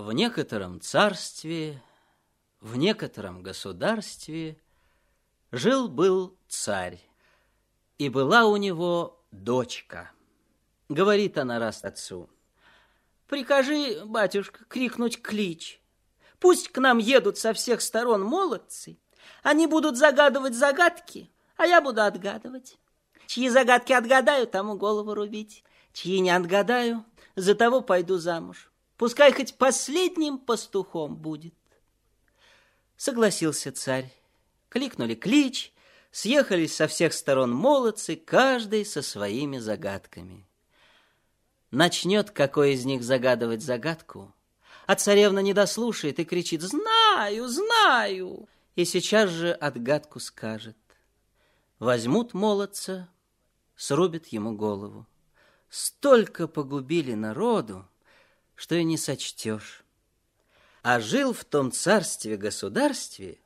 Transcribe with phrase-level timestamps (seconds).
[0.00, 1.82] В некотором царстве,
[2.62, 4.58] в некотором государстве
[5.52, 6.98] жил-был царь,
[7.98, 10.10] и была у него дочка.
[10.88, 12.30] Говорит она раз отцу,
[13.28, 15.82] «Прикажи, батюшка, крикнуть клич.
[16.38, 18.96] Пусть к нам едут со всех сторон молодцы,
[19.42, 22.78] они будут загадывать загадки, а я буду отгадывать.
[23.26, 25.62] Чьи загадки отгадаю, тому голову рубить.
[25.92, 27.04] Чьи не отгадаю,
[27.36, 28.69] за того пойду замуж.
[29.00, 31.54] Пускай хоть последним пастухом будет.
[32.98, 34.12] Согласился царь.
[34.68, 35.72] Кликнули клич,
[36.10, 40.46] съехались со всех сторон молодцы, каждый со своими загадками.
[41.70, 44.34] Начнет какой из них загадывать загадку,
[44.86, 50.76] а царевна не дослушает и кричит «Знаю, знаю!» и сейчас же отгадку скажет.
[51.78, 53.08] Возьмут молодца,
[53.76, 55.06] срубят ему голову.
[55.70, 57.86] Столько погубили народу,
[58.60, 59.82] что и не сочтешь.
[60.82, 63.38] А жил в том царстве-государстве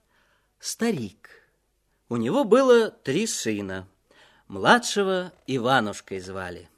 [0.58, 1.30] старик.
[2.08, 3.86] У него было три сына.
[4.48, 6.68] Младшего Иванушкой звали.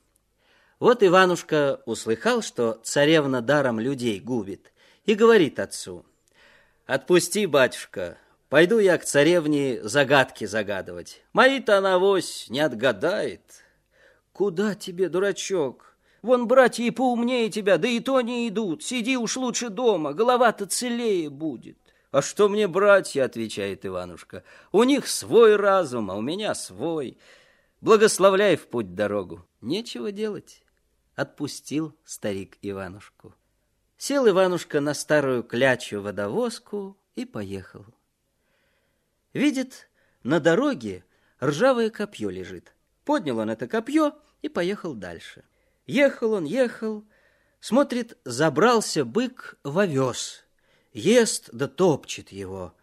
[0.81, 4.71] Вот Иванушка услыхал, что царевна даром людей губит,
[5.07, 6.05] и говорит отцу,
[6.85, 8.19] «Отпусти, батюшка,
[8.51, 11.23] пойду я к царевне загадки загадывать.
[11.33, 13.41] Мои-то она вось не отгадает».
[14.35, 15.96] «Куда тебе, дурачок?»
[16.27, 18.83] Вон братья и поумнее тебя, да и то не идут.
[18.83, 21.79] Сиди уж лучше дома, голова-то целее будет.
[22.11, 24.43] А что мне братья, отвечает Иванушка.
[24.73, 27.17] У них свой разум, а у меня свой.
[27.81, 29.47] Благословляй в путь дорогу.
[29.61, 30.65] Нечего делать.
[31.15, 33.33] Отпустил старик Иванушку.
[33.97, 37.87] Сел Иванушка на старую клячу водовозку и поехал.
[39.33, 39.89] Видит,
[40.25, 41.05] на дороге
[41.41, 42.75] ржавое копье лежит.
[43.05, 45.45] Поднял он это копье и поехал дальше.
[45.87, 47.05] Ехал он, ехал,
[47.61, 50.45] смотрит, забрался бык в овес,
[50.93, 52.75] ест да топчет его.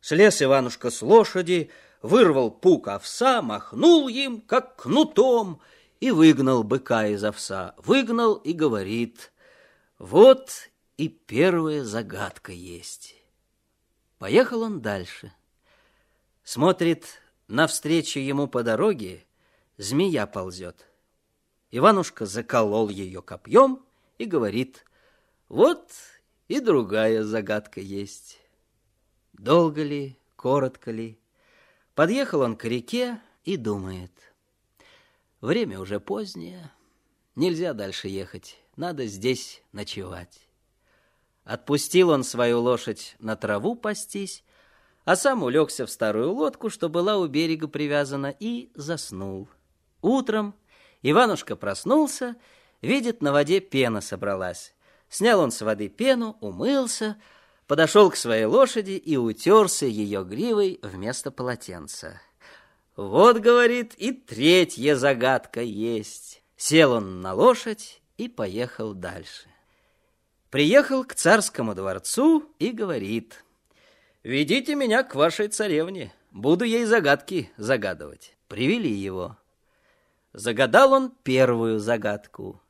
[0.00, 1.70] Слез Иванушка с лошади,
[2.02, 5.60] вырвал пук овса, махнул им, как кнутом,
[6.00, 7.74] и выгнал быка из овса.
[7.76, 9.32] Выгнал и говорит,
[9.98, 13.14] вот и первая загадка есть.
[14.18, 15.32] Поехал он дальше.
[16.42, 17.06] Смотрит,
[17.48, 19.26] навстречу ему по дороге
[19.76, 20.89] змея ползет.
[21.70, 23.80] Иванушка заколол ее копьем
[24.18, 24.84] и говорит,
[25.48, 25.92] вот
[26.48, 28.38] и другая загадка есть.
[29.34, 31.18] Долго ли, коротко ли,
[31.94, 34.10] подъехал он к реке и думает,
[35.40, 36.72] время уже позднее,
[37.36, 40.48] нельзя дальше ехать, надо здесь ночевать.
[41.44, 44.44] Отпустил он свою лошадь на траву пастись,
[45.04, 49.48] а сам улегся в старую лодку, что была у берега привязана, и заснул.
[50.02, 50.54] Утром
[51.02, 52.36] Иванушка проснулся,
[52.82, 54.74] видит, на воде пена собралась.
[55.08, 57.16] Снял он с воды пену, умылся,
[57.66, 62.20] подошел к своей лошади и утерся ее гривой вместо полотенца.
[62.96, 66.42] Вот, говорит, и третья загадка есть.
[66.56, 69.48] Сел он на лошадь и поехал дальше.
[70.50, 73.44] Приехал к царскому дворцу и говорит,
[74.22, 78.36] «Ведите меня к вашей царевне, буду ей загадки загадывать».
[78.48, 79.38] Привели его.
[80.32, 82.60] Загадал он первую загадку.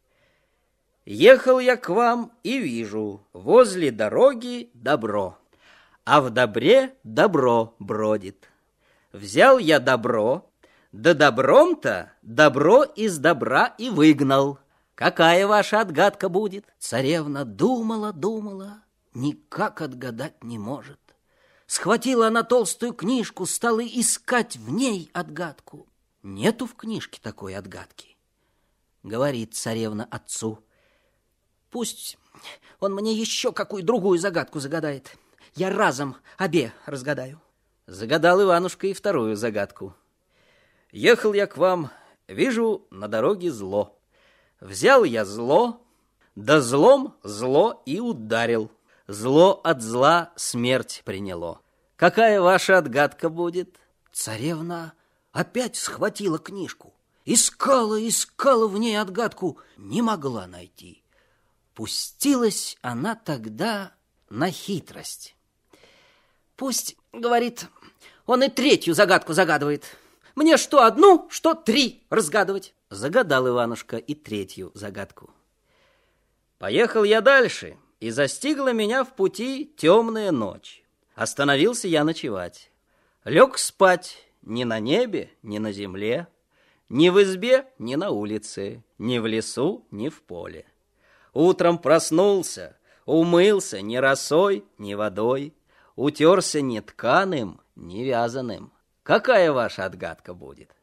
[1.05, 5.39] Ехал я к вам и вижу, возле дороги добро,
[6.05, 8.49] а в добре добро бродит.
[9.13, 10.51] Взял я добро,
[10.93, 14.59] да добром-то добро из добра и выгнал.
[14.95, 16.65] Какая ваша отгадка будет?
[16.79, 18.83] Царевна думала, думала,
[19.15, 20.99] никак отгадать не может.
[21.67, 25.90] Схватила она толстую книжку, стала искать в ней отгадку.
[26.23, 28.17] Нету в книжке такой отгадки.
[29.03, 30.63] Говорит царевна отцу.
[31.71, 32.19] Пусть
[32.79, 35.17] он мне еще какую другую загадку загадает.
[35.55, 37.41] Я разом обе разгадаю.
[37.87, 39.95] Загадал Иванушка и вторую загадку.
[40.93, 41.91] Ехал я к вам,
[42.29, 43.99] вижу на дороге зло.
[44.61, 45.83] Взял я зло,
[46.35, 48.71] да злом зло и ударил.
[49.07, 51.61] Зло от зла смерть приняло.
[51.97, 53.77] Какая ваша отгадка будет?
[54.13, 54.93] Царевна
[55.33, 56.95] опять схватила книжку.
[57.25, 61.03] Искала, искала в ней отгадку, не могла найти.
[61.75, 63.93] Пустилась она тогда
[64.29, 65.37] на хитрость.
[66.57, 67.67] Пусть, говорит,
[68.27, 69.85] он и третью загадку загадывает.
[70.35, 72.75] Мне что одну, что три разгадывать.
[72.91, 75.31] Загадал Иванушка и третью загадку.
[76.59, 80.83] Поехал я дальше, и застигла меня в пути темная ночь.
[81.15, 82.71] Остановился я ночевать.
[83.25, 86.29] Лег спать, ни на небе, ни на земле,
[86.89, 90.67] ни в избе, ни на улице, ни в лесу, ни в поле.
[91.33, 92.77] Утром проснулся,
[93.11, 95.53] Умылся ни росой, ни водой,
[95.97, 98.73] утерся ни тканым, ни вязаным.
[99.03, 100.77] Какая ваша отгадка будет?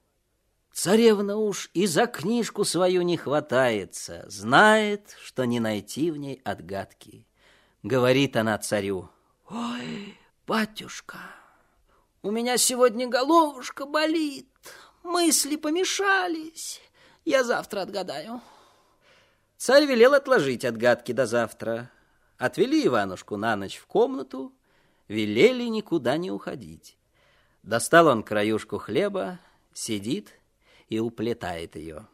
[0.73, 7.25] Царевна уж и за книжку свою не хватается, знает, что не найти в ней отгадки.
[7.81, 9.09] Говорит она царю,
[9.49, 11.19] «Ой, батюшка,
[12.27, 14.49] у меня сегодня головушка болит,
[15.01, 16.81] мысли помешались,
[17.23, 18.41] я завтра отгадаю».
[19.55, 21.89] Царь велел отложить отгадки до завтра.
[22.37, 24.53] Отвели Иванушку на ночь в комнату,
[25.07, 26.97] велели никуда не уходить.
[27.63, 29.39] Достал он краюшку хлеба,
[29.73, 30.33] сидит
[30.89, 32.07] и уплетает ее.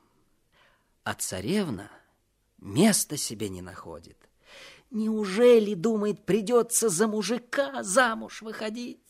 [1.04, 1.90] А царевна
[2.60, 4.18] места себе не находит.
[4.92, 9.03] Неужели, думает, придется за мужика замуж выходить?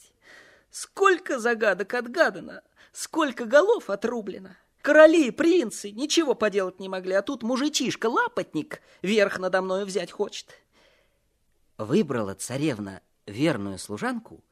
[0.73, 4.55] Сколько загадок отгадано, сколько голов отрублено.
[4.81, 10.47] Короли, принцы ничего поделать не могли, а тут мужичишка, лапотник, верх надо мною взять хочет.
[11.77, 14.43] Выбрала царевна верную служанку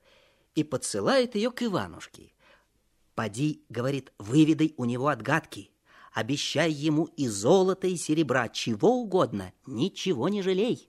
[0.54, 2.34] и подсылает ее к Иванушке.
[3.16, 5.72] «Поди,— говорит,— выведай у него отгадки,
[6.14, 10.88] обещай ему и золото, и серебра, чего угодно, ничего не жалей».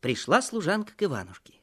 [0.00, 1.59] Пришла служанка к Иванушке,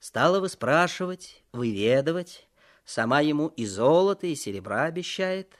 [0.00, 2.48] стала выспрашивать, выведывать,
[2.84, 5.54] сама ему и золото, и серебра обещает,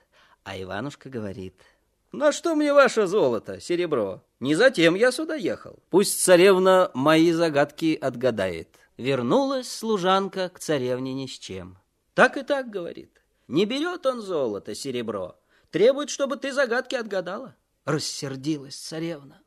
[0.44, 1.62] а Иванушка говорит—
[2.12, 4.24] на что мне ваше золото, серебро?
[4.40, 5.78] Не затем я сюда ехал.
[5.90, 8.78] Пусть царевна мои загадки отгадает.
[8.96, 11.76] Вернулась служанка к царевне ни с чем.
[12.14, 13.20] Так и так, говорит.
[13.46, 15.38] Не берет он золото, серебро.
[15.70, 17.56] Требует, чтобы ты загадки отгадала.
[17.84, 19.42] Рассердилась царевна.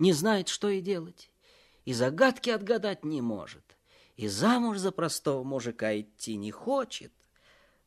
[0.00, 1.30] Не знает, что и делать.
[1.84, 3.62] И загадки отгадать не может.
[4.16, 7.12] И замуж за простого мужика идти не хочет.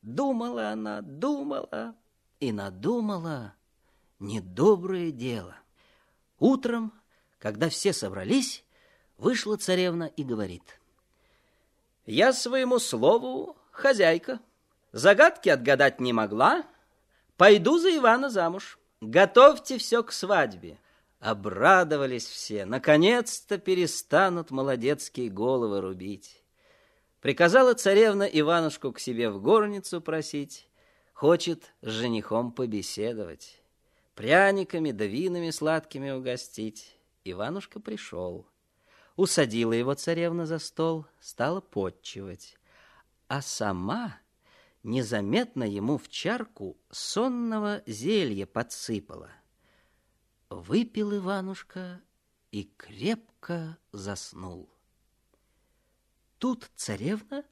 [0.02, 1.96] Думала она, думала
[2.40, 3.54] и надумала
[4.20, 5.56] недоброе дело.
[6.40, 6.94] Утром,
[7.40, 8.64] когда все собрались,
[9.18, 10.80] вышла царевна и говорит.
[12.06, 14.40] «Я своему слову хозяйка.
[14.92, 16.66] Загадки отгадать не могла.
[17.36, 18.80] Пойду за Ивана замуж.
[19.02, 20.78] Готовьте все к свадьбе».
[21.20, 22.66] Обрадовались все.
[22.66, 26.44] Наконец-то перестанут молодецкие головы рубить.
[27.22, 30.70] Приказала царевна Иванушку к себе в горницу просить.
[31.14, 33.62] Хочет с женихом побеседовать
[34.18, 36.98] пряниками да винами сладкими угостить.
[37.24, 38.48] Иванушка пришел.
[39.16, 42.58] Усадила его царевна за стол, стала подчивать.
[43.28, 44.18] А сама
[44.82, 49.30] незаметно ему в чарку сонного зелья подсыпала.
[50.50, 52.02] Выпил Иванушка
[52.52, 54.70] и крепко заснул.
[56.38, 57.44] Тут царевна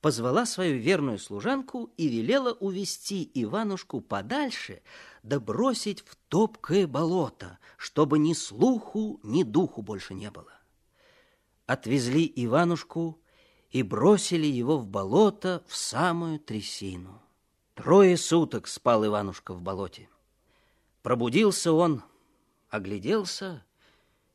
[0.00, 4.82] позвала свою верную служанку и велела увести Иванушку подальше,
[5.24, 10.52] да бросить в топкое болото, чтобы ни слуху, ни духу больше не было.
[11.66, 13.20] Отвезли Иванушку
[13.70, 17.20] и бросили его в болото в самую трясину.
[17.74, 20.08] Трое суток спал Иванушка в болоте.
[21.02, 22.02] Пробудился он,
[22.70, 23.64] огляделся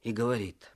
[0.02, 0.72] и говорит,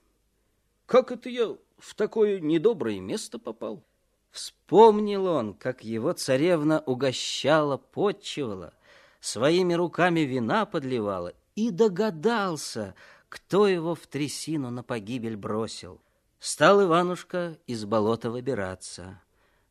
[0.85, 3.83] «Как это я в такое недоброе место попал?»
[4.31, 8.73] Вспомнил он, как его царевна угощала, подчивала,
[9.19, 12.93] своими руками вина подливала, и догадался,
[13.29, 15.99] кто его в трясину на погибель бросил.
[16.39, 19.19] Стал Иванушка из болота выбираться.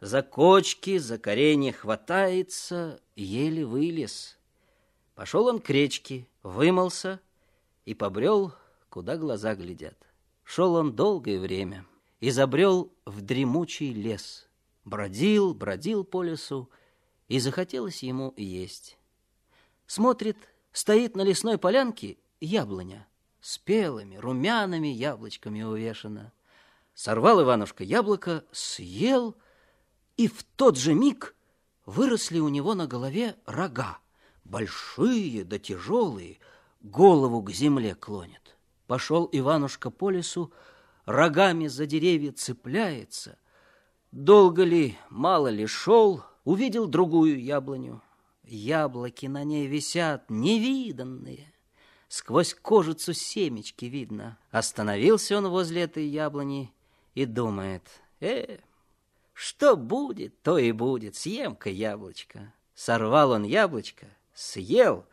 [0.01, 4.37] За кочки, за коренья хватается, еле вылез.
[5.15, 7.21] Пошел он к речке, вымылся
[7.87, 8.53] и побрел,
[8.91, 9.97] куда глаза глядят.
[10.45, 11.87] Шел он долгое время
[12.21, 14.49] и забрел в дремучий лес.
[14.85, 16.69] Бродил, бродил по лесу,
[17.29, 18.99] и захотелось ему есть.
[19.87, 20.37] Смотрит,
[20.73, 23.09] стоит на лесной полянке яблоня,
[23.41, 26.33] спелыми, румяными яблочками увешана.
[26.95, 29.37] Сорвал Иванушка яблоко, съел,
[30.17, 31.35] и в тот же миг
[31.85, 33.99] выросли у него на голове рога,
[34.45, 36.39] большие да тяжелые,
[36.81, 38.57] голову к земле клонят.
[38.87, 40.53] Пошел Иванушка по лесу,
[41.05, 43.39] рогами за деревья цепляется.
[44.13, 48.01] Долго ли, мало ли шел, увидел другую яблоню.
[48.45, 51.53] Яблоки на ней висят невиданные.
[52.09, 54.39] Сквозь кожицу семечки видно.
[54.53, 56.73] Остановился он возле этой яблони
[57.15, 57.83] и думает,
[58.21, 58.59] э,
[59.33, 62.55] что будет, то и будет, съем-ка яблочко.
[62.75, 65.05] Сорвал он яблочко, съел,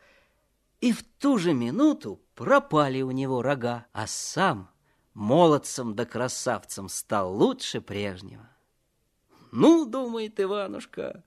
[0.84, 4.70] и в ту же минуту пропали у него рога, а сам
[5.14, 8.50] молодцем да красавцем стал лучше прежнего.
[9.54, 11.24] Ну, думает Иванушка,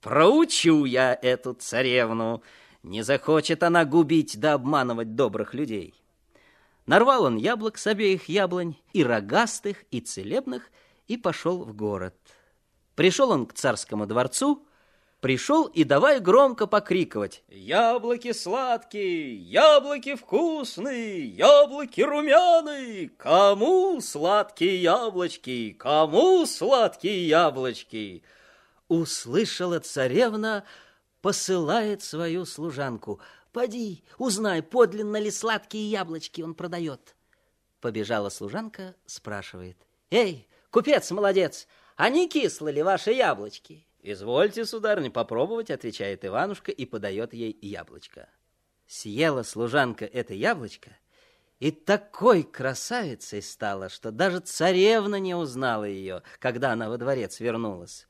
[0.00, 2.42] Проучу я эту царевну,
[2.82, 5.94] не захочет она губить да обманывать добрых людей.
[6.86, 10.68] Нарвал он яблок с обеих яблонь, и рогастых, и целебных,
[11.06, 12.16] и пошел в город.
[12.96, 14.66] Пришел он к царскому дворцу,
[15.20, 17.42] пришел и давай громко покриковать.
[17.48, 23.10] «Яблоки сладкие, яблоки вкусные, яблоки румяные!
[23.10, 28.22] Кому сладкие яблочки, кому сладкие яблочки?»
[28.88, 30.64] Услышала царевна,
[31.20, 33.20] посылает свою служанку.
[33.52, 37.14] «Поди, узнай, подлинно ли сладкие яблочки он продает».
[37.80, 39.76] Побежала служанка, спрашивает.
[40.10, 46.86] «Эй, купец молодец, а не кислы ли ваши яблочки?» «Извольте, сударыня, попробовать»,— отвечает Иванушка и
[46.86, 48.28] подает ей яблочко.
[48.86, 50.90] Съела служанка это яблочко
[51.60, 58.08] и такой красавицей стала, что даже царевна не узнала ее, когда она во дворец вернулась.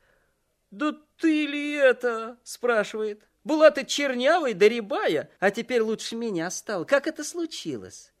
[0.71, 3.27] «Да ты ли это?»— спрашивает.
[3.43, 6.85] «Была ты чернявой да рябая, а теперь лучше меня стал.
[6.85, 8.13] Как это случилось?»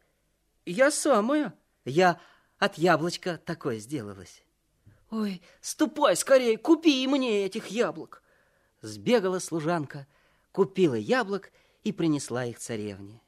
[0.65, 1.53] «Я самая.
[1.85, 2.19] Я
[2.57, 4.43] от яблочка такое сделалась».
[5.11, 8.23] «Ой, ступай скорее, купи мне этих яблок!»
[8.81, 10.07] Сбегала служанка,
[10.53, 11.51] купила яблок
[11.83, 13.21] и принесла их царевне.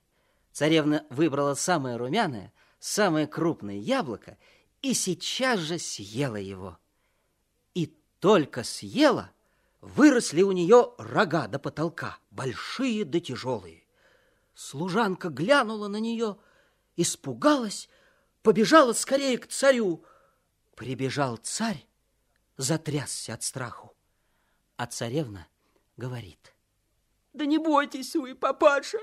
[0.54, 4.38] Царевна выбрала самое румяное, самое крупное яблоко
[4.82, 6.78] и сейчас же съела его.
[7.74, 9.32] И только съела,
[9.82, 13.84] выросли у нее рога до потолка, большие да тяжелые.
[14.56, 16.38] Служанка глянула на нее,
[16.96, 17.90] испугалась,
[18.42, 20.06] побежала скорее к царю,
[20.76, 21.86] Прибежал царь,
[22.58, 23.96] затрясся от страху,
[24.76, 25.48] а царевна
[25.98, 26.54] говорит.
[27.34, 29.00] Да не бойтесь вы, папаша,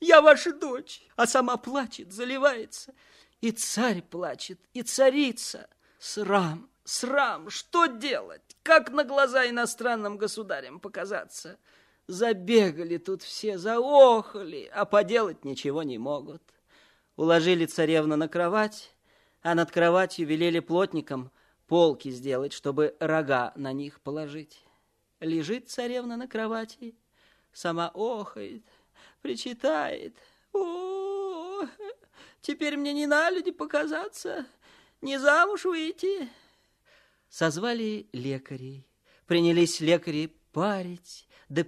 [0.00, 2.94] я ваша дочь, а сама плачет, заливается.
[3.40, 5.68] И царь плачет, и царица.
[5.98, 8.56] Срам, срам, что делать?
[8.62, 11.58] Как на глаза иностранным государям показаться?
[12.06, 16.42] Забегали тут все, заохали, а поделать ничего не могут.
[17.16, 18.94] Уложили царевну на кровать,
[19.42, 21.30] а над кроватью велели плотникам
[21.66, 24.64] полки сделать, чтобы рога на них положить.
[25.20, 26.94] Лежит царевна на кровати,
[27.52, 28.64] сама охает,
[29.20, 30.16] причитает.
[30.52, 31.66] О,
[32.40, 34.46] теперь мне не на люди показаться,
[35.00, 36.28] не замуж выйти.
[37.28, 38.88] Созвали лекарей,
[39.26, 41.64] принялись лекари парить, да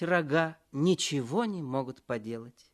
[0.00, 2.70] рога, ничего не могут поделать.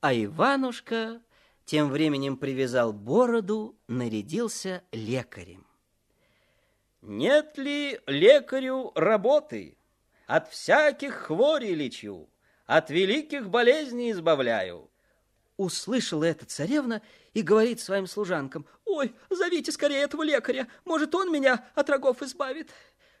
[0.00, 1.22] А Иванушка
[1.70, 5.64] тем временем привязал бороду, нарядился лекарем.
[7.00, 9.78] «Нет ли лекарю работы?
[10.26, 12.28] От всяких хворей лечу,
[12.66, 14.90] от великих болезней избавляю».
[15.58, 17.02] Услышала это царевна
[17.34, 22.72] и говорит своим служанкам, «Ой, зовите скорее этого лекаря, может, он меня от рогов избавит».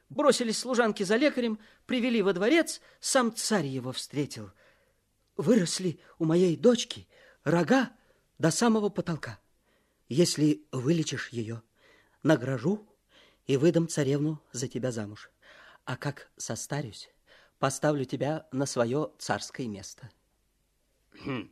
[0.08, 4.50] Бросились служанки за лекарем, привели во дворец, сам царь его встретил.
[5.36, 7.06] «Выросли у моей дочки
[7.44, 7.90] рога
[8.40, 9.38] до самого потолка.
[10.08, 11.62] Если вылечишь ее,
[12.22, 12.88] награжу
[13.46, 15.30] и выдам царевну за тебя замуж.
[15.84, 17.10] А как состарюсь,
[17.58, 20.10] поставлю тебя на свое царское место.
[21.22, 21.50] Хм.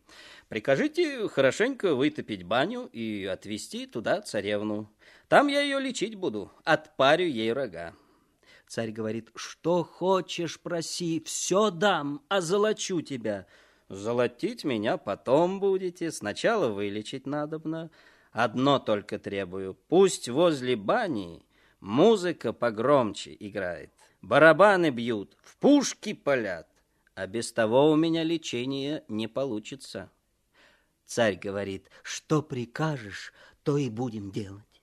[0.49, 4.91] Прикажите хорошенько вытопить баню и отвезти туда царевну.
[5.29, 7.95] Там я ее лечить буду, отпарю ей рога.
[8.67, 13.47] Царь говорит, что хочешь, проси, все дам, озолочу тебя.
[13.89, 17.91] Золотить меня потом будете, сначала вылечить надобно.
[18.33, 21.43] Одно только требую, пусть возле бани
[21.81, 23.91] музыка погромче играет,
[24.21, 26.69] барабаны бьют, в пушки палят,
[27.15, 30.11] а без того у меня лечение не получится.
[31.07, 34.83] Царь говорит, что прикажешь, то и будем делать.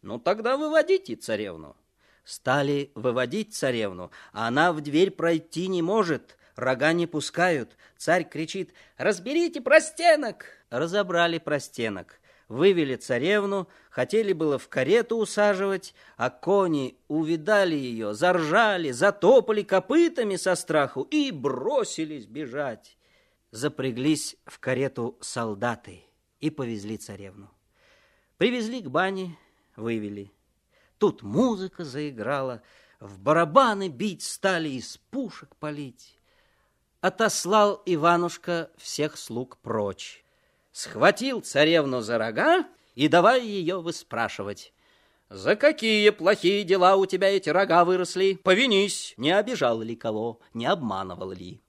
[0.00, 1.76] Ну тогда выводите царевну.
[2.24, 7.76] Стали выводить царевну, а она в дверь пройти не может, рога не пускают.
[7.96, 12.20] Царь кричит «Разберите простенок!» Разобрали простенок.
[12.48, 20.54] Вывели царевну, хотели было в карету усаживать, а кони увидали ее, заржали, затопали копытами со
[20.54, 22.96] страху и бросились бежать.
[23.50, 26.04] Запряглись в карету солдаты
[26.40, 27.50] и повезли царевну.
[28.36, 29.36] Привезли к бане,
[29.76, 30.32] вывели.
[30.98, 32.62] Тут музыка заиграла,
[32.98, 36.17] в барабаны бить стали, из пушек палить
[37.00, 40.24] отослал Иванушка всех слуг прочь.
[40.72, 44.72] Схватил царевну за рога и давай ее выспрашивать.
[45.30, 48.34] «За какие плохие дела у тебя эти рога выросли?
[48.42, 51.60] Повинись, не обижал ли кого, не обманывал ли?»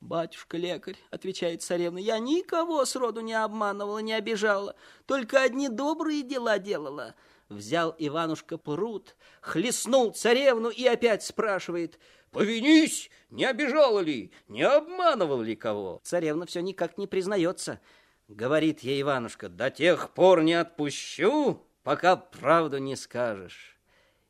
[0.00, 4.76] «Батюшка-лекарь»,— отвечает царевна,— «я никого сроду не обманывала, не обижала,
[5.06, 7.14] только одни добрые дела делала».
[7.52, 11.98] Взял Иванушка пруд, хлестнул царевну и опять спрашивает—
[12.32, 16.00] Повинись, не обижала ли, не обманывал ли кого?
[16.02, 17.78] Царевна все никак не признается.
[18.26, 23.78] говорит ей Иванушка, до тех пор не отпущу, пока правду не скажешь.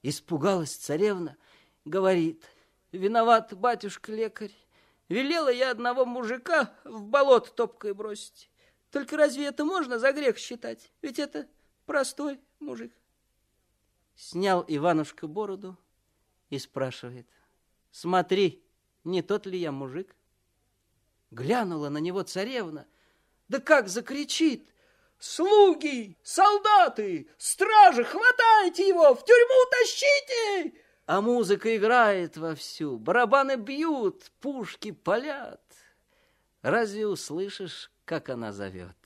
[0.03, 1.37] Испугалась царевна,
[1.85, 2.45] говорит,
[2.91, 4.51] виноват батюшка-лекарь,
[5.09, 8.51] велела я одного мужика в болото топкой бросить.
[8.91, 10.91] Только разве это можно за грех считать?
[11.03, 11.47] Ведь это
[11.87, 12.93] простой мужик.
[14.15, 15.77] Снял Иванушка бороду
[16.51, 17.27] и спрашивает,
[17.91, 18.65] смотри,
[19.05, 20.15] не тот ли я мужик?
[21.31, 22.87] Глянула на него царевна,
[23.49, 24.69] да как закричит,
[25.19, 34.91] «Слуги, солдаты, стражи, хватайте его, в тюрьму тащите!» А музыка играет вовсю, барабаны бьют, пушки
[34.91, 35.63] палят.
[36.61, 38.97] Разве услышишь, как она зовет?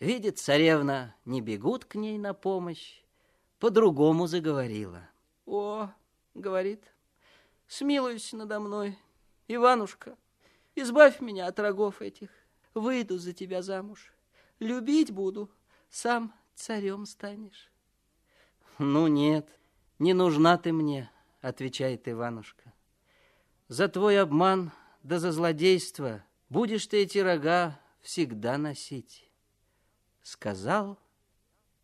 [0.00, 3.04] Видит царевна, не бегут к ней на помощь,
[3.58, 5.08] по-другому заговорила.
[5.46, 5.90] «О,—
[6.34, 6.84] говорит,—
[7.66, 8.98] смилуйся надо мной,
[9.48, 10.16] Иванушка,
[10.74, 12.30] избавь меня от рогов этих,
[12.74, 14.12] выйду за тебя замуж,
[14.58, 15.50] любить буду,
[15.90, 17.70] сам царем станешь».
[18.78, 19.48] «Ну нет,
[19.98, 21.10] не нужна ты мне»,—
[21.40, 22.72] отвечает Иванушка.
[23.68, 24.70] «За твой обман
[25.02, 29.28] да за злодейство будешь ты эти рога всегда носить».
[30.22, 30.98] Сказал,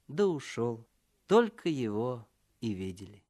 [0.07, 0.87] да ушел
[1.35, 2.29] только его
[2.61, 3.24] и видели.